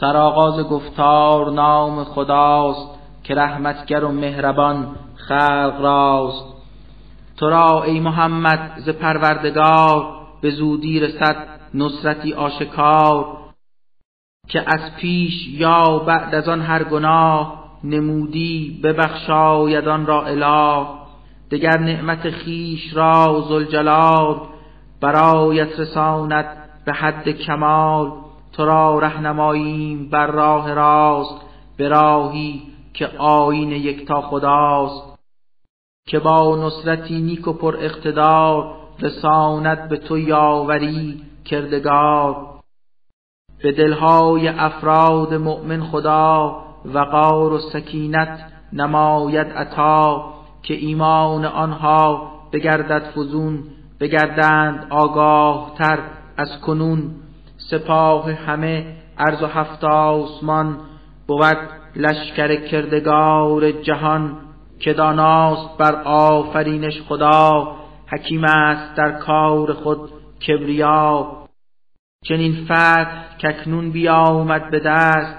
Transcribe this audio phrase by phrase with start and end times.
[0.00, 2.88] سرآغاز گفتار نام خداست
[3.24, 6.44] که رحمتگر و مهربان خلق راست.
[7.36, 10.06] تو را ای محمد ز پروردگار
[10.40, 11.36] به زودی رسد
[11.74, 13.26] نصرتی آشکار
[14.48, 20.86] که از پیش یا بعد از آن هر گناه نمودی ببخشاید آن را اله.
[21.50, 24.40] دگر نعمت خیش را زلجلال
[25.00, 26.46] برایت رساند
[26.84, 28.29] به حد کمال.
[28.52, 31.40] تو را رهنماییم بر راه راست
[31.76, 32.62] به راهی
[32.94, 35.18] که آین یکتا خداست.
[36.06, 42.46] که با نصرتی نیک و پر اقتدار رساند به تو یاوری کردگار.
[43.62, 50.34] به دلهای افراد مؤمن خدا وقار و سکینت نماید عطا.
[50.62, 53.62] که ایمان آنها بگردد فزون
[54.00, 55.98] بگردند آگاه تر
[56.36, 57.10] از کنون.
[57.70, 58.84] سپاه همه
[59.18, 60.78] عرض و هفت آسمان
[61.26, 61.58] بود
[61.96, 64.36] لشکر کردگار جهان
[64.80, 70.10] که داناست بر آفرینش خدا حکیم است در کار خود
[70.48, 71.26] کبریا.
[72.24, 75.36] چنین فتح ککنون بیامد به دست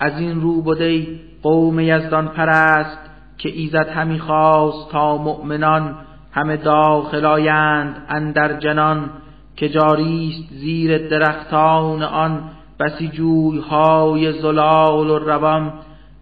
[0.00, 1.06] از این رو بده
[1.42, 2.98] قوم یزدان پرست
[3.38, 5.96] که ایزد همی خواست تا مؤمنان
[6.32, 9.10] همه داخل آیند اندر جنان.
[9.56, 12.50] که جاریست زیر درختان آن
[12.80, 15.72] بسی جویهای زلال و روان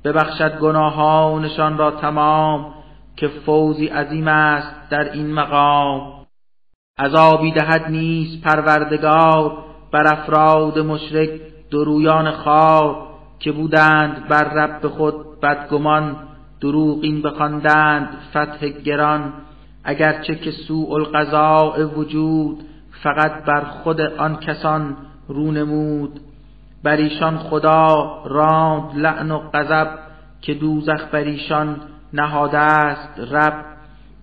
[0.05, 2.75] ببخشد گناهانشان را تمام
[3.17, 6.13] که فوزی عظیم است در این مقام.
[6.99, 11.31] عذابی دهد نیست پروردگار بر افراد مشرک
[11.71, 12.97] درویان خار
[13.41, 16.17] که بودند بر رب خود بدگمان
[16.61, 19.33] دروغین بخواندند فتح گران.
[19.85, 22.65] اگرچه که سوء القضاء وجود
[23.03, 24.97] فقط بر خود آن کسان
[25.29, 26.21] رو نمود.
[26.83, 29.99] بر ایشان خدا راند لعن و غضب
[30.43, 31.77] که دوزخ بر ایشان
[32.13, 33.65] نهاده است رب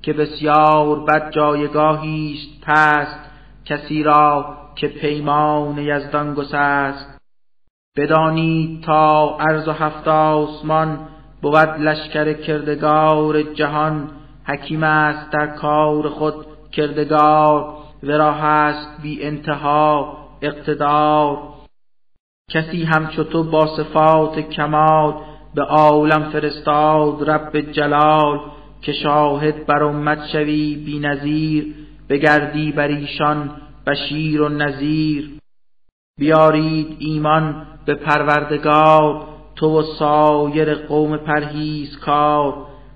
[0.01, 3.19] که بسیار بد جایگاهی است پست
[3.65, 7.17] کسی را که پیمان یزدان گسست.
[7.97, 10.99] بدانید تا عرض و هفت آسمان
[11.41, 14.09] بود لشکر کردگار جهان
[14.43, 17.73] حکیم است در کار خود کردگار.
[18.03, 21.37] ورا هست بی انتها اقتدار.
[22.51, 25.13] کسی همچو تو با صفات کمال
[25.55, 28.39] به عالم فرستاد رب جلال
[28.81, 31.75] که شاهد بر امت شوی بی نظیر
[32.09, 33.51] بگردی بر ایشان
[33.87, 35.31] بشیر و نظیر
[36.19, 42.53] بیارید ایمان به پروردگار تو و سایر قوم پرهیز کار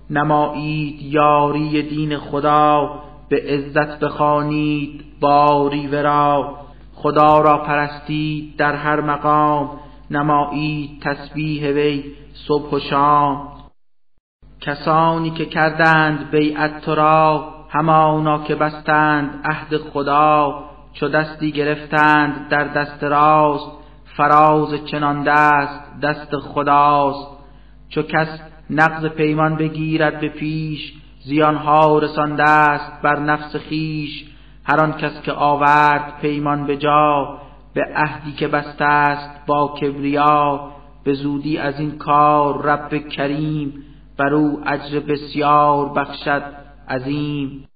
[0.10, 3.00] نمایید یاری دین خدا
[3.32, 6.58] به عزت بخوانید باری ورا.
[6.96, 9.80] خدا را پرستید در هر مقام
[10.12, 12.04] نمایید تسبیح وی
[12.48, 13.48] صبح و شام.
[14.62, 20.64] کسانی که کردند بیعت تو را همانا که بستند عهد خدا.
[20.94, 23.72] چو دستی گرفتند در دست راست
[24.18, 27.28] فراز چنان دست دست خداست.
[27.90, 28.40] چو کس
[28.70, 30.94] نقض پیمان بگیرد به پیش
[31.24, 34.26] زیانها رسانده است بر نفس خیش.
[34.64, 37.38] هر آن کس که آورد پیمان به جا
[37.74, 40.72] به عهدی که بسته است با کبریا.
[41.04, 43.84] به زودی از این کار رب کریم
[44.18, 46.44] بر او اجر بسیار بخشد
[46.90, 47.68] عظیم.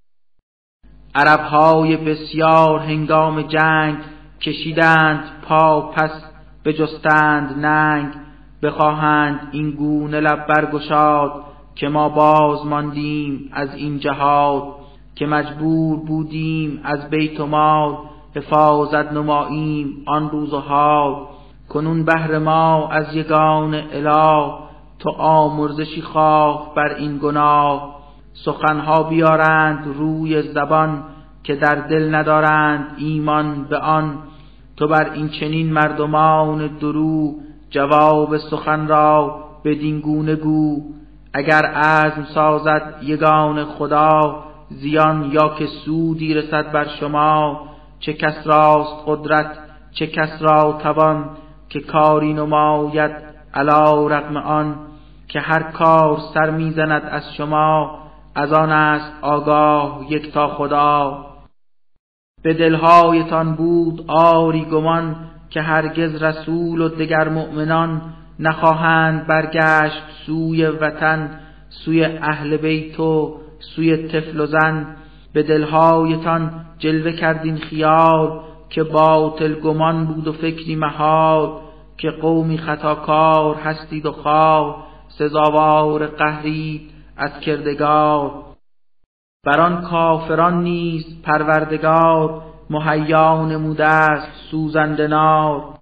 [1.16, 3.98] عربهای بسیار هنگام جنگ
[4.42, 6.12] کشیدند پا پس
[6.66, 8.14] بجستند ننگ.
[8.64, 11.44] بخواهند این گونه لب برگشاد
[11.76, 14.64] که ما باز ماندیم از این جهاد
[15.16, 17.98] که مجبور بودیم از بیت و مال
[18.36, 21.16] حفاظت نماییم آن روز و حال.
[21.70, 24.54] کنون بهر ما از یگان اله
[25.00, 27.96] تو آمرزشی خواه بر این گناه.
[28.34, 31.04] سخنها بیارند روی زبان
[31.44, 34.18] که در دل ندارند ایمان به آن.
[34.78, 37.36] تو بر این چنین مردمان درو
[37.70, 40.82] جواب سخن را بدین گونه گو.
[41.38, 47.62] اگر عزم سازد یگان خدا زیان یا که سودی رسد بر شما
[48.00, 49.58] چه کس راست قدرت
[49.92, 51.30] چه کس را توان
[51.70, 53.12] که کاری نماید
[53.54, 54.76] علا رقم آن
[55.28, 58.00] که هر کار سر می‌زند از شما
[58.36, 61.26] از آن است آگاه یک تا خدا.
[62.44, 65.16] به دلهایتان بود آری گمان
[65.50, 68.02] که هرگز رسول و دگر مؤمنان
[68.40, 71.40] نخواهند برگشت سوی وطن
[71.70, 74.96] سوی اهل بیت و سوی طفل و زن.
[75.34, 81.62] به دلهایتان جلوه کردین خیال که باطل گمان بود و فکری محال
[81.98, 84.88] که قومی خطاکار هستید و خواه.
[85.08, 88.32] سزاوار قهرید از کردگار.
[89.46, 95.75] بر آن کافران نیز پروردگار مهیا نموده است سوزنده نار.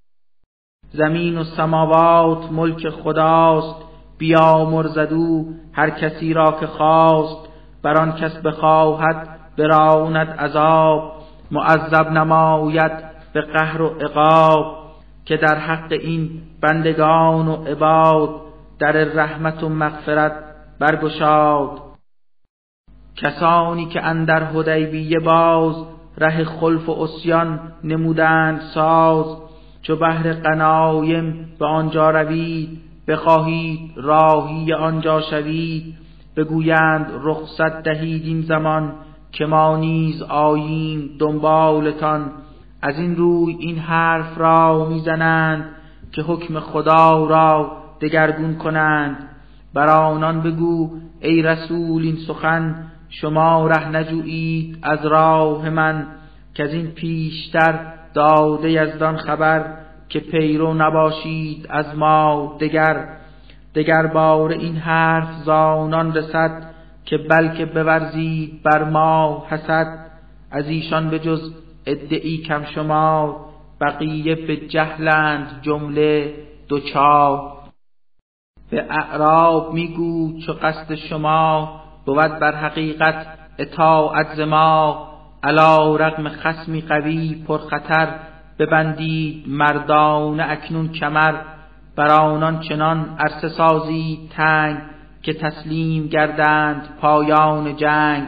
[0.94, 3.76] زمین و سماوات ملک خداست
[4.18, 7.50] بیا مرزدو هر کسی را که خواست
[7.84, 11.14] بر آن کس بخواهد براند عذاب.
[11.52, 12.92] معذب نماید
[13.34, 14.66] به قهر و عقاب
[15.26, 18.30] که در حق این بندگان و عباد
[18.80, 20.34] در رحمت و مغفرت
[20.80, 21.80] برگشاد.
[23.16, 25.76] کسانی که اندر حدیبیه باز
[26.18, 29.38] ره خلف و اسیان نمودند ساز.
[29.84, 32.70] چو بهر قنایم به آنجا روید
[33.08, 35.96] بخواهید راهی آنجا شوید.
[36.36, 38.94] بگویند رخصت دهید این زمان
[39.32, 42.32] که ما نیز آییم دنبالتان.
[42.82, 45.66] از این روی این حرف را می‌زنند
[46.12, 47.72] که حکم خدا را
[48.02, 49.30] دگرگون کنند.
[49.74, 50.90] بر آنان بگو
[51.22, 52.76] ای رسول این سخن
[53.10, 56.08] شما ره نجویید از راه من
[56.54, 57.80] که از این پیشتر
[58.14, 59.66] داده یزدان خبر
[60.10, 63.08] که پیرو نباشید از ما دگر.
[63.76, 66.70] دگر بار این حرف زانان رسد
[67.06, 70.06] که بلکه بورزید بر ما حسد.
[70.52, 71.54] از ایشان به جز
[71.86, 73.36] ادعی کم شما
[73.82, 76.34] بقیه به جهلند جمله
[76.68, 77.54] دوچار.
[78.70, 83.28] به اعراب میگو چو قصد شما بود بر حقیقت
[83.58, 85.13] اطاعت ما.
[85.44, 88.08] علا رغم خسمی قوی پرخطر
[88.60, 91.34] ببندید مردان اکنون کمر
[91.96, 94.78] بر آنان چنان عرصه سازی تنگ
[95.24, 98.28] که تسلیم گردند پایان جنگ.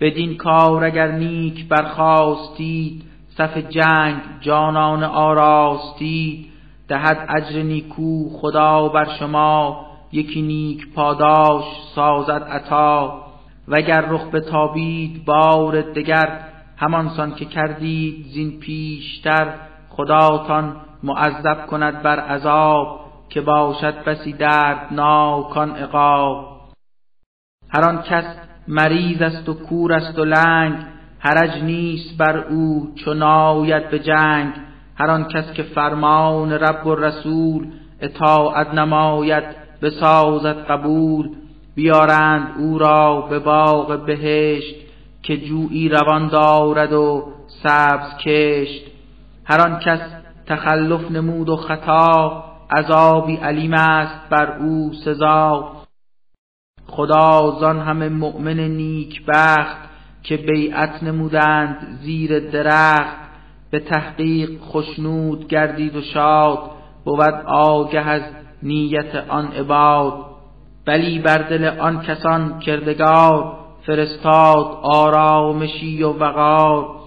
[0.00, 6.46] بدین کار اگر نیک برخواستید صف جنگ جانان آراستید.
[6.88, 11.64] دهد اجر نیکو خدا بر شما یکی نیک پاداش
[11.94, 13.24] سازد عطا.
[13.72, 16.38] وگر رخ تابید بار دگر
[16.76, 19.54] همانسان که کردید زین پیشتر
[19.88, 26.58] خداتان معذب کند بر عذاب که باشد بسی دردناکان عقاب.
[27.70, 28.24] هر آن کس
[28.68, 30.74] مریض است و کور است و لنگ
[31.18, 34.52] حرج نیست بر او چو ناید به جنگ.
[34.96, 37.66] هر آن کس که فرمان رب و رسول
[38.00, 39.44] اطاعت نماید
[39.82, 41.30] بسازد قبول
[41.74, 44.74] بیارند او را به باغ بهشت
[45.22, 47.32] که جویی روان دارد و
[47.62, 48.84] سبز کشت.
[49.44, 50.00] هر آن کس
[50.46, 55.72] تخلف نمود و خطا عذابی علیم است بر او سزا.
[56.86, 59.76] خدا زان همه مؤمن نیک بخت
[60.22, 63.22] که بیعت نمودند زیر درخت.
[63.70, 66.58] به تحقیق خشنود گردید و شاد
[67.04, 68.22] بود آگه از
[68.62, 70.31] نیت آن عباد.
[70.86, 77.02] بلی بر دل آن کسان کردگار فرستاد آرامشی و وقار.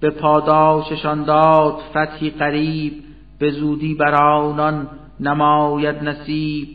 [0.00, 3.04] به پاداششان داد فتحی قریب
[3.38, 4.88] به زودی بر آنان
[5.20, 6.68] نماید نصیب.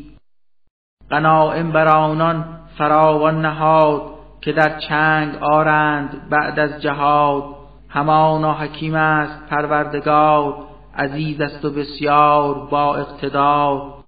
[1.11, 2.45] غنائم بر آنان
[2.77, 4.01] فراوان نهاد
[4.41, 7.43] که در چنگ آرند بعد از جهاد.
[7.89, 10.55] همانا حکیم است پروردگار
[10.97, 14.02] عزیز است و بسیار با اقتدار.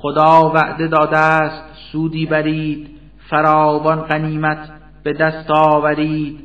[0.00, 1.62] خدا وعده داده است
[1.92, 2.88] سودی برید
[3.30, 4.70] فراوان غنیمت
[5.02, 6.40] به دست آورید.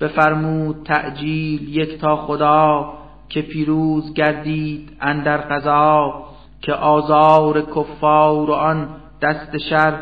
[0.00, 2.92] بفرمود تعجیل یک تا خدا
[3.28, 6.24] که پیروز گردید اندر قضا
[6.62, 8.88] که آزار کفار و آن
[9.22, 9.94] دست شر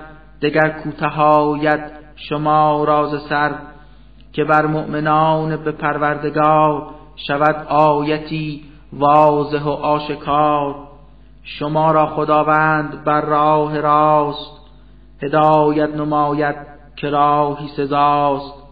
[0.43, 3.51] دگر کوتهایت شما راز سر.
[4.33, 6.87] که بر مؤمنان به پروردگار
[7.29, 10.94] شود آیتی واضح و آشکار.
[11.45, 14.51] شما را خداوند بر راه راست
[15.23, 16.57] هدایت نماید
[16.97, 18.65] که راهی سزاست.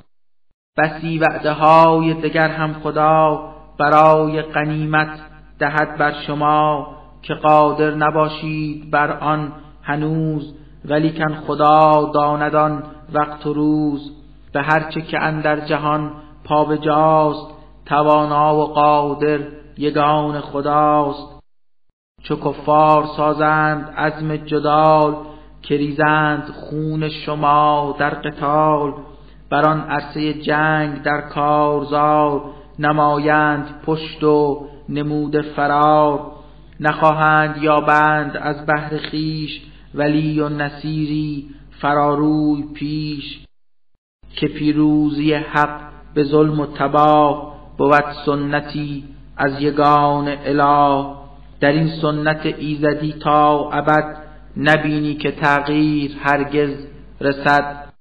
[0.78, 3.48] بسی وعده های دگر هم خدا
[3.78, 5.20] برای قنیمت
[5.58, 6.86] دهد بر شما
[7.22, 9.52] که قادر نباشید بر آن
[9.82, 14.12] هنوز ولیکن خدا داندان وقت و روز.
[14.52, 16.12] به هرچه که اندر جهان
[16.44, 17.46] پا جاست
[17.86, 19.40] توانا و قادر
[19.78, 21.31] یگان خداست.
[22.22, 25.16] چو کفار سازند عزم جدال
[25.62, 28.92] که ریزند خون شما در قتال.
[29.50, 32.44] بر آن عرصه جنگ در کارزار
[32.78, 36.32] نمایند پشت و نمود فرار.
[36.80, 39.60] نخواهند یابند از بهر خیش
[39.94, 43.44] ولی و نصیری فراروی پیش.
[44.36, 45.80] که پیروزی حق
[46.14, 49.04] به ظلم و تباه بود سنتی
[49.36, 51.21] از یگان اله.
[51.62, 54.16] در این سنت ایزدی تا ابد
[54.56, 56.86] نبینی که تغییر هرگز
[57.20, 57.92] رسد.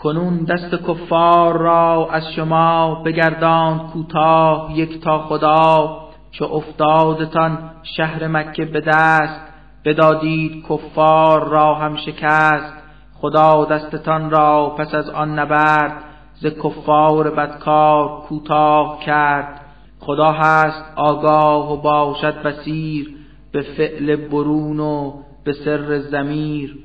[0.00, 5.98] کنون دست کفار را از شما بگردان کوتاه یک تا خدا
[6.30, 9.40] چو افتادتان شهر مکه به دست.
[9.84, 12.72] بدادید کفار را هم شکست
[13.14, 16.04] خدا دستتان را پس از آن نبرد.
[16.34, 19.63] ز کفار بدکار کوتاه کرد.
[20.06, 23.16] خدا هست آگاه و باشد بسیر
[23.52, 25.12] به فعل برون و
[25.44, 26.78] به سر زمیر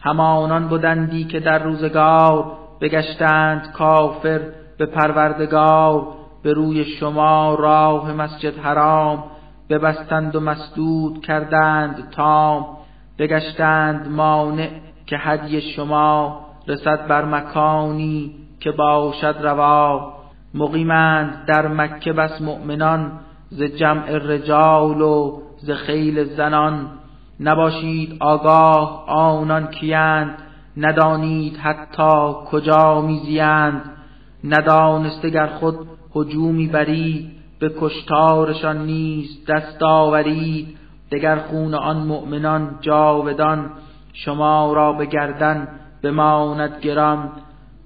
[0.00, 4.40] همانان بودندی که در روزگار بگشتند کافر
[4.78, 6.08] به پروردگار
[6.42, 9.24] به روی شما راه مسجد حرام
[9.68, 12.66] ببستند و مسدود کردند تام.
[13.18, 14.70] بگشتند مانع
[15.06, 20.21] که هدی شما رسد بر مکانی که باشد روا.
[20.54, 23.12] مقیمند در مکه بس مؤمنان
[23.50, 26.88] ز جمع رجال و ز خیل زنان.
[27.40, 30.38] نباشید آگاه آنان کیند
[30.76, 33.82] ندانید حتی کجا میزیند.
[34.44, 35.74] ندانسته گر خود
[36.16, 37.30] هجومی برید
[37.60, 40.76] به کشتارشان نیز دست آورید.
[41.12, 43.70] دگر خون آن مؤمنان جاودان
[44.12, 45.68] شما را به گردن
[46.02, 47.30] بماند گران.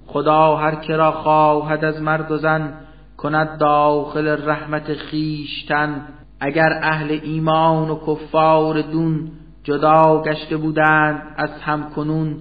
[0.07, 2.73] خدا هر که را خواهد از مرد و زن
[3.17, 6.07] کند داخل رحمت خیشتن
[6.39, 9.31] اگر اهل ایمان و کفار دون
[9.63, 12.35] جدا گشته بودند از هم کنون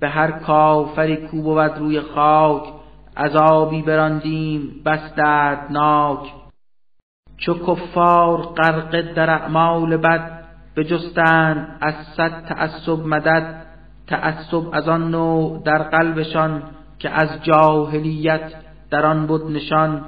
[0.00, 2.62] به هر کافری کو بود روی خاک
[3.16, 6.32] عذابی براندیم بس دردناک.
[7.36, 10.42] چو کفار غرقه در اعمال بد
[10.76, 13.66] بجستند از صد تعصب مدد
[14.06, 16.62] تعصب از آن نوع در قلبشان.
[17.02, 18.52] که از جاهلیت
[18.90, 20.04] در آن بود نشان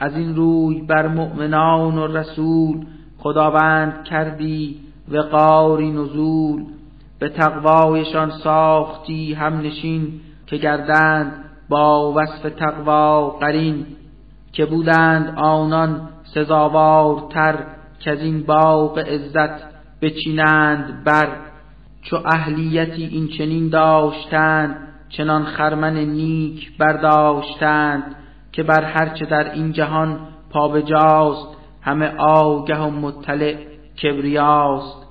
[0.00, 2.86] از این روی بر مؤمنان و رسول
[3.18, 6.64] خداوند کردی وقاری نزول
[7.18, 13.86] به تقوایشان ساختی هم نشین که گردند با وصف تقوا قرین
[14.52, 17.58] که بودند آنان سزاوارتر
[18.00, 19.64] که از این باغ عزت
[20.02, 21.28] بچینند بر
[22.02, 28.16] چو اهلیتی این چنین داشتند چنان خرمن نیک برداشتند
[28.52, 30.18] که بر هرچه در این جهان
[30.50, 31.48] پابجاست
[31.82, 33.54] همه آگه و مطلع
[34.02, 35.04] کبریاست.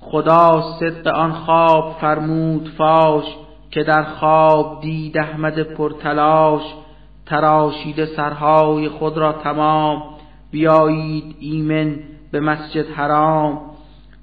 [0.00, 3.24] خدا صدق آن خواب فرمود فاش
[3.70, 6.62] که در خواب دید احمد پرتلاش.
[7.26, 10.02] تراشیده سرهای خود را تمام
[10.50, 11.98] بیایید ایمن
[12.32, 13.60] به مسجد حرام.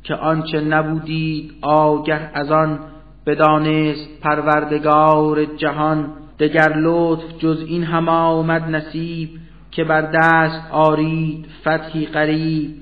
[0.03, 2.79] که آنچه نبودید آگه از آن
[3.27, 9.29] بدانست پروردگار جهان دگر لطف جز این هم آمد نصیب
[9.71, 12.75] که بر دست آرید فتحی قریب.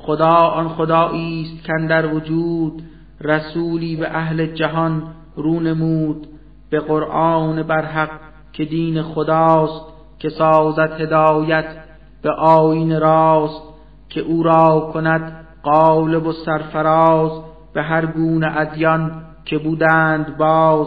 [0.00, 2.82] خدا آن خدایی است در وجود
[3.20, 5.02] رسولی به اهل جهان
[5.36, 6.26] رو نمود
[6.70, 8.10] به قرآن برحق
[8.52, 9.84] که دین خداست
[10.18, 11.76] که سازد هدایت
[12.22, 13.62] به آین راست
[14.08, 17.30] که او را کند قالب و سرفراز
[17.74, 19.29] به هر گونه ادیان.
[19.50, 20.86] که بودند باز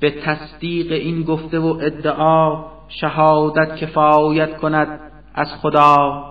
[0.00, 5.00] به تصدیق این گفته و ادعا شهادت کفایت کند
[5.34, 6.24] از خدا.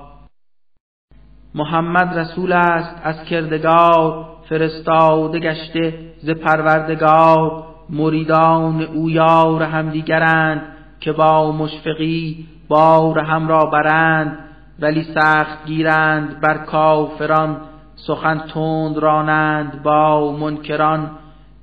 [1.56, 7.64] محمد رسول است از کردگار فرستاده گشته ز پروردگار.
[7.90, 10.62] مریدان او یار همدیگرند
[11.00, 14.38] که با مشفقی بار هم را برند.
[14.80, 17.62] ولی سخت گیرند بر کافران
[17.96, 21.12] سخن تند رانند با منکران.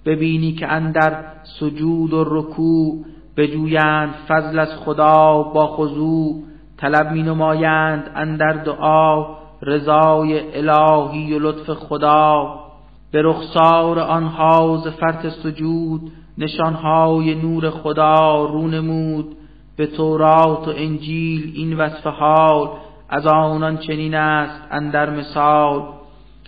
[0.07, 3.05] ببینی که اندر سجود و رکوع
[3.37, 6.43] بجویند فضل از خدا با خضوع
[6.77, 9.27] طلب می نمایند اندر دعا
[9.63, 12.61] رضای الهی و لطف خدا.
[13.13, 16.01] به رخسار آنها ز فرط سجود
[16.39, 19.37] نشانهای نور خدا رو نمود.
[19.77, 22.69] به تورات و انجیل این وصف حال
[23.09, 25.83] از آنان چنین است اندر مثال.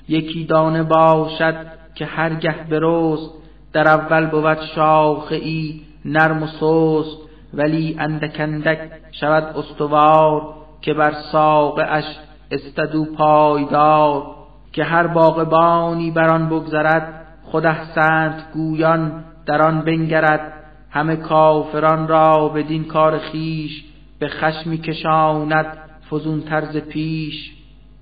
[0.08, 3.37] یکی دانه باشد که هرگه برست
[3.78, 7.18] در اول بود شاخه ای نرم و سست
[7.54, 8.78] ولی اندک اندک
[9.12, 12.04] شود استوار که بر ساقه اش
[12.50, 14.26] استدو پایدار
[14.72, 20.52] که هر باغبانی بر آن بگذرد خود احسنت گویان در آن بنگرد.
[20.90, 23.84] همه کافران را بدین کار خیش
[24.18, 25.66] به خشمی کشاند
[26.10, 27.52] فزون طرز پیش.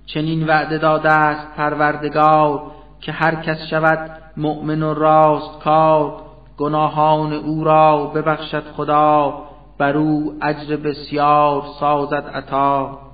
[0.06, 2.62] چنین وعده داده است پروردگار
[3.00, 6.12] که هر کس شود مؤمن و راست کار
[6.59, 9.43] گناهان او را ببخشد خدا
[9.78, 13.06] بر او اجر بسیار سازد عطا.